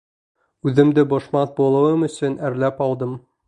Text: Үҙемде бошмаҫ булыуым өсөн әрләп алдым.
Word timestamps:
Үҙемде 0.71 1.03
бошмаҫ 1.11 1.53
булыуым 1.61 2.09
өсөн 2.11 2.41
әрләп 2.51 2.87
алдым. 2.91 3.17